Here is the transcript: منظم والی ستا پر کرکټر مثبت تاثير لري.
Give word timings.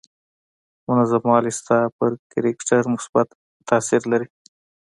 منظم 0.87 1.23
والی 1.31 1.51
ستا 1.59 1.79
پر 1.97 2.11
کرکټر 2.31 2.81
مثبت 2.93 3.27
تاثير 3.69 4.01
لري. 4.11 4.27